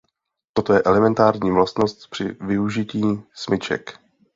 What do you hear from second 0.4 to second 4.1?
Toto je elementární vlastnost při využití smyček.